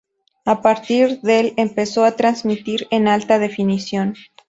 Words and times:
A 0.45 0.63
partir 0.63 1.19
del 1.21 1.53
empezó 1.57 2.03
a 2.05 2.15
transmitir 2.15 2.87
en 2.89 3.07
alta 3.07 3.37
definición. 3.37 4.15